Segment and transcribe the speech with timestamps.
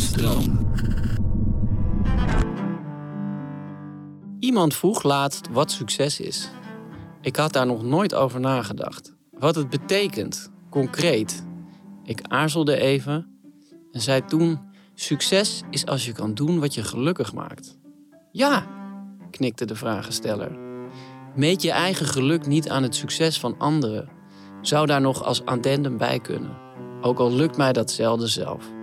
[0.00, 0.72] Stroom.
[4.38, 6.50] Iemand vroeg laatst wat succes is.
[7.20, 9.14] Ik had daar nog nooit over nagedacht.
[9.30, 11.46] Wat het betekent, concreet.
[12.04, 13.26] Ik aarzelde even
[13.92, 14.60] en zei toen:
[14.94, 17.78] Succes is als je kan doen wat je gelukkig maakt.
[18.32, 18.66] Ja,
[19.30, 20.58] knikte de vragensteller.
[21.34, 24.08] Meet je eigen geluk niet aan het succes van anderen.
[24.60, 26.56] Zou daar nog als addendum bij kunnen.
[27.00, 28.82] Ook al lukt mij dat zelden zelf.